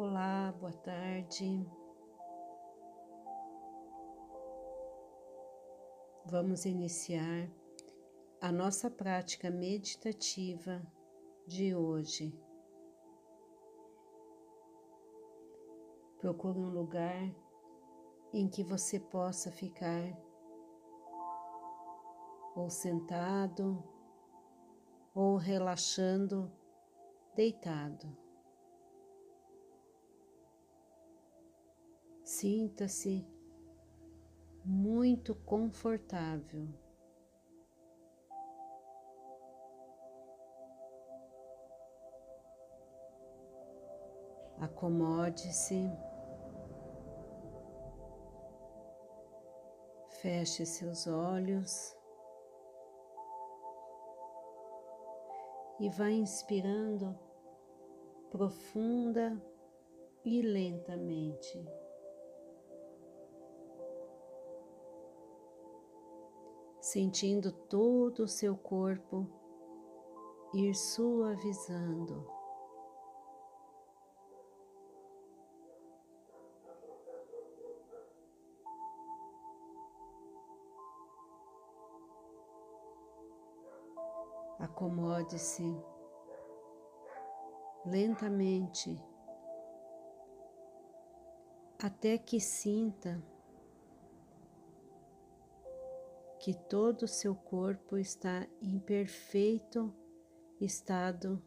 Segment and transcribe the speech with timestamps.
[0.00, 1.68] Olá, boa tarde.
[6.24, 7.50] Vamos iniciar
[8.40, 10.80] a nossa prática meditativa
[11.48, 12.32] de hoje.
[16.20, 17.34] Procure um lugar
[18.32, 20.16] em que você possa ficar
[22.54, 23.82] ou sentado
[25.12, 26.52] ou relaxando
[27.34, 28.27] deitado.
[32.38, 33.26] Sinta-se
[34.64, 36.68] muito confortável.
[44.60, 45.90] Acomode-se,
[50.20, 51.92] feche seus olhos
[55.80, 57.18] e vá inspirando
[58.30, 59.36] profunda
[60.24, 61.87] e lentamente.
[66.90, 69.28] Sentindo todo o seu corpo
[70.54, 72.26] ir suavizando.
[84.58, 85.76] Acomode-se
[87.84, 88.98] lentamente
[91.78, 93.22] até que sinta
[96.48, 99.94] que todo o seu corpo está em perfeito
[100.58, 101.42] estado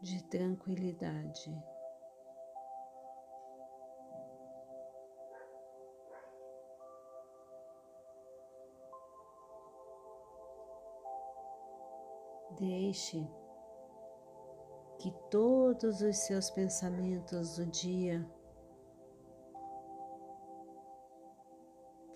[0.00, 1.54] de tranquilidade.
[12.58, 13.22] Deixe
[14.98, 18.26] que todos os seus pensamentos do dia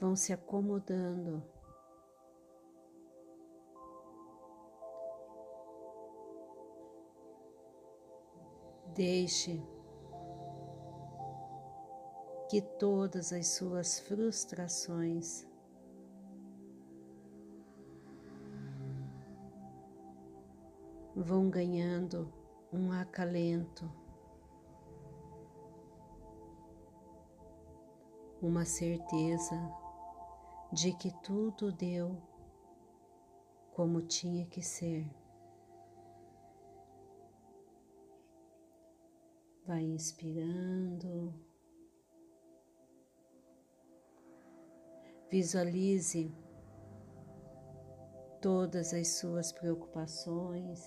[0.01, 1.43] vão se acomodando.
[8.95, 9.63] Deixe
[12.49, 15.47] que todas as suas frustrações
[21.15, 22.33] vão ganhando
[22.73, 23.91] um acalento,
[28.41, 29.55] uma certeza
[30.73, 32.21] de que tudo deu
[33.73, 35.09] como tinha que ser.
[39.67, 41.35] Vai inspirando,
[45.31, 46.35] visualize
[48.41, 50.81] todas as suas preocupações,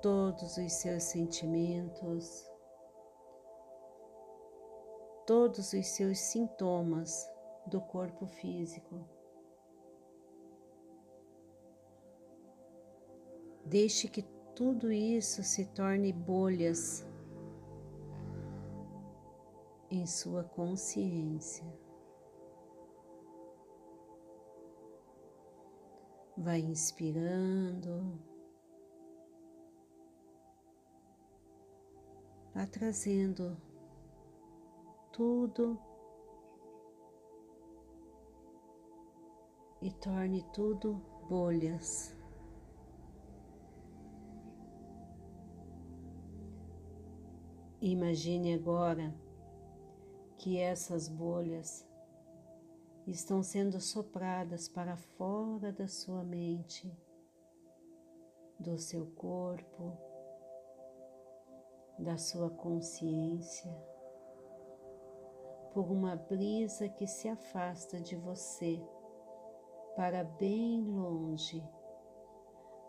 [0.00, 2.49] todos os seus sentimentos,
[5.30, 7.30] todos os seus sintomas
[7.64, 9.08] do corpo físico.
[13.64, 14.22] Deixe que
[14.56, 17.06] tudo isso se torne bolhas
[19.88, 21.64] em sua consciência.
[26.36, 28.20] Vai inspirando.
[32.52, 33.69] Vá trazendo
[35.12, 35.78] tudo
[39.80, 40.94] e torne tudo
[41.28, 42.16] bolhas.
[47.80, 49.14] Imagine agora
[50.36, 51.88] que essas bolhas
[53.06, 56.94] estão sendo sopradas para fora da sua mente,
[58.58, 59.96] do seu corpo,
[61.98, 63.74] da sua consciência,
[65.72, 68.82] por uma brisa que se afasta de você
[69.96, 71.62] para bem longe,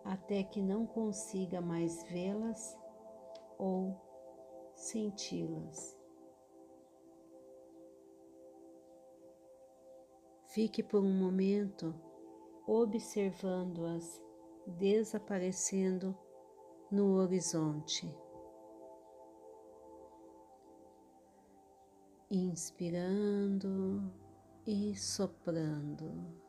[0.04, 2.78] até que não consiga mais vê-las
[3.58, 3.96] ou
[4.74, 6.00] senti-las.
[10.48, 11.96] Fique por um momento
[12.68, 14.22] observando-as
[14.68, 16.18] desaparecendo
[16.92, 18.14] no horizonte.
[22.32, 24.10] Inspirando
[24.66, 26.40] e soprando.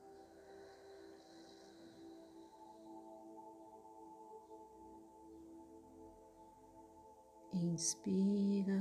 [7.52, 8.80] Inspira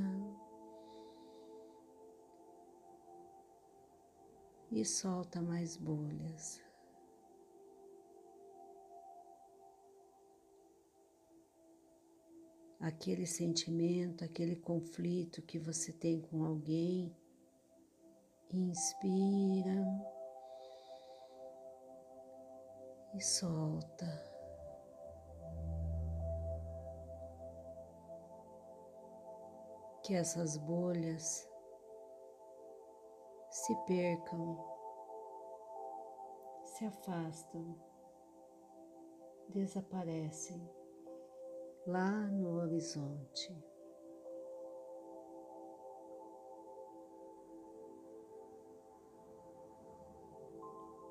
[4.72, 6.62] e solta mais bolhas.
[12.82, 17.16] Aquele sentimento, aquele conflito que você tem com alguém.
[18.52, 19.86] Inspira
[23.14, 24.30] e solta.
[30.04, 31.48] Que essas bolhas
[33.52, 34.58] se percam,
[36.66, 37.78] se afastam,
[39.50, 40.81] desaparecem
[41.86, 43.56] lá no horizonte.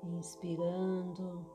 [0.03, 1.45] Inspirando,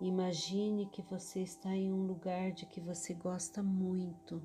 [0.00, 4.42] imagine que você está em um lugar de que você gosta muito.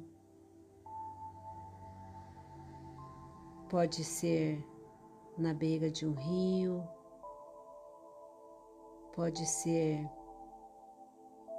[3.69, 4.63] Pode ser
[5.37, 6.87] na beira de um rio,
[9.15, 10.09] pode ser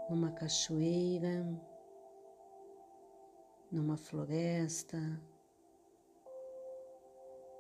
[0.08, 1.44] numa cachoeira,
[3.70, 4.98] numa floresta,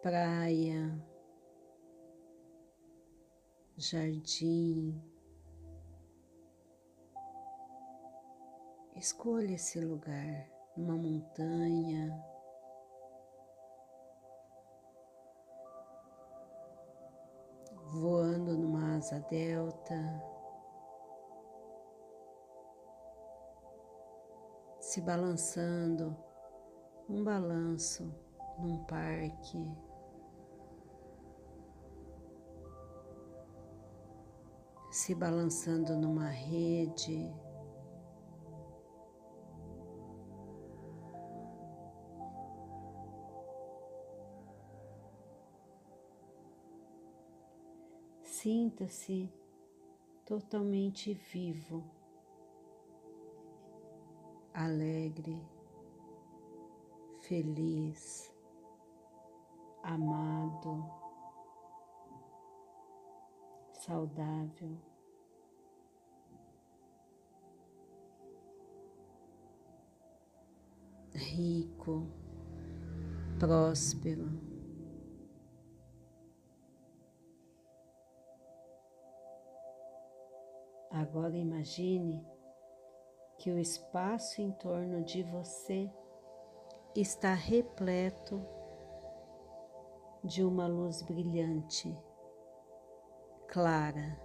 [0.02, 0.98] praia,
[3.76, 5.02] jardim.
[8.94, 12.24] Escolha esse lugar, numa montanha.
[17.92, 20.35] Voando numa asa delta.
[24.96, 26.16] Se balançando,
[27.06, 28.14] um balanço
[28.58, 29.76] num parque.
[34.90, 37.30] Se balançando numa rede.
[48.22, 49.30] Sinta-se
[50.24, 51.95] totalmente vivo
[54.56, 55.38] alegre,
[57.20, 58.34] feliz,
[59.82, 60.82] amado,
[63.74, 64.78] saudável.
[71.12, 72.06] Rico,
[73.38, 74.26] próspero.
[80.90, 82.35] Agora imagine
[83.38, 85.90] que o espaço em torno de você
[86.94, 88.42] está repleto
[90.24, 91.94] de uma luz brilhante,
[93.46, 94.18] clara.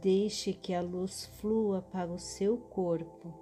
[0.00, 3.32] Deixe que a luz flua para o seu corpo,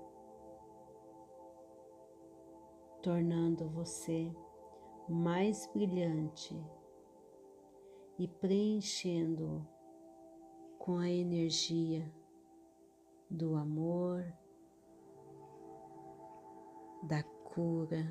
[3.01, 4.31] tornando você
[5.09, 6.61] mais brilhante
[8.21, 9.67] e preenchendo
[10.79, 12.07] com a energia
[13.31, 14.23] do amor,
[17.03, 18.05] da cura,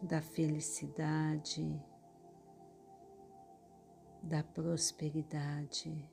[0.00, 1.82] da felicidade,
[4.22, 6.08] da prosperidade.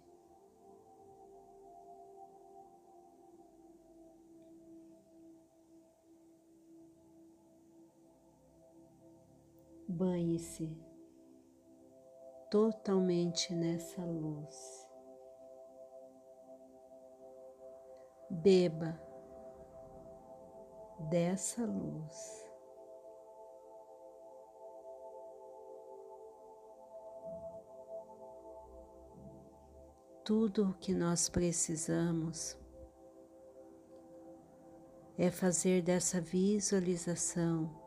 [9.97, 10.79] Banhe-se
[12.51, 14.87] totalmente nessa luz.
[18.29, 19.01] Beba
[21.09, 22.45] dessa luz.
[30.23, 32.55] Tudo o que nós precisamos
[35.17, 37.86] é fazer dessa visualização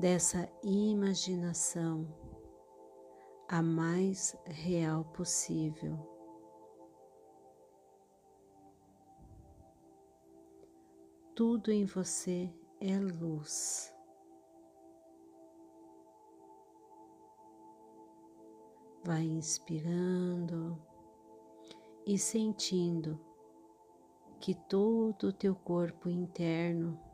[0.00, 2.08] dessa imaginação
[3.46, 5.98] a mais real possível.
[11.36, 13.94] Tudo em você é luz.
[19.04, 20.80] Vai inspirando
[22.06, 23.20] e sentindo
[24.40, 27.09] que todo o teu corpo interno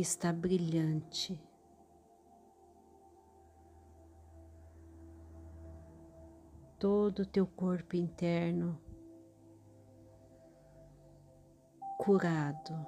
[0.00, 1.40] está brilhante.
[6.78, 8.80] Todo o teu corpo interno
[11.98, 12.86] curado.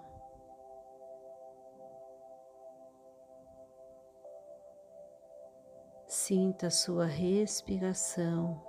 [6.07, 8.62] Sinta sua respiração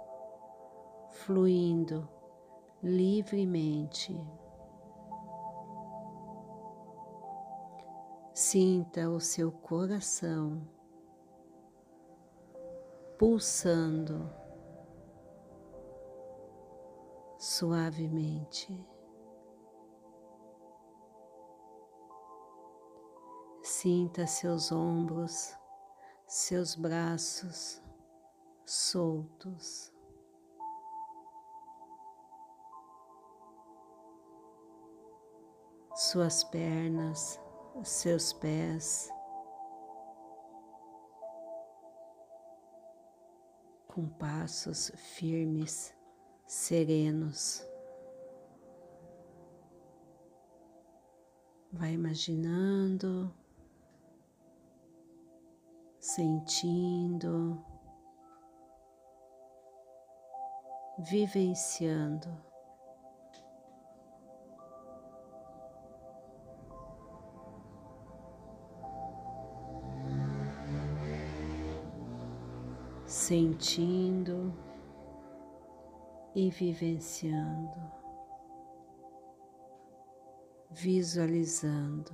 [1.09, 2.09] fluindo
[2.81, 4.13] livremente.
[8.33, 10.67] Sinta o seu coração
[13.19, 14.27] pulsando
[17.37, 18.89] suavemente.
[23.61, 25.55] Sinta seus ombros,
[26.25, 27.83] seus braços
[28.65, 29.93] soltos.
[35.95, 37.42] Suas pernas,
[37.83, 39.09] seus pés,
[43.87, 45.95] com passos firmes
[46.47, 47.63] serenos.
[51.71, 53.33] Vai imaginando,
[55.99, 57.63] sentindo,
[60.99, 62.52] vivenciando.
[73.25, 74.53] Sentindo
[76.35, 77.79] e vivenciando,
[80.69, 82.11] visualizando.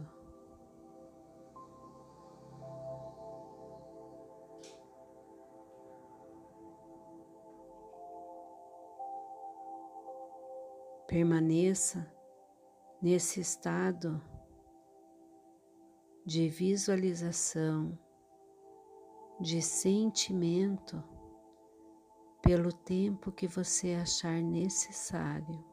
[11.08, 12.08] Permaneça
[13.02, 14.22] nesse estado
[16.24, 17.98] de visualização,
[19.40, 21.02] de sentimento
[22.42, 25.64] pelo tempo que você achar necessário.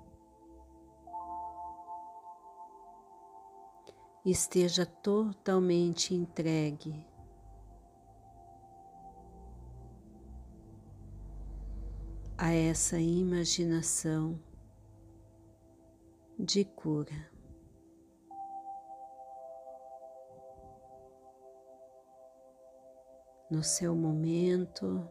[4.24, 7.06] Esteja totalmente entregue.
[12.38, 14.38] A essa imaginação
[16.38, 17.35] de cura.
[23.50, 25.08] No seu momento,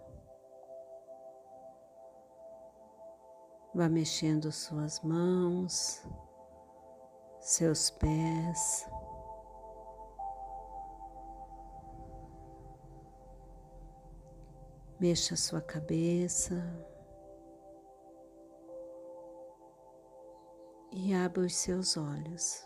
[3.75, 6.01] Vá mexendo suas mãos,
[7.41, 8.89] seus pés.
[14.97, 16.55] Mexa sua cabeça
[20.93, 22.65] e abra os seus olhos.